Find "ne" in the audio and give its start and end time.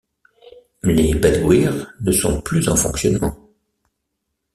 2.01-2.11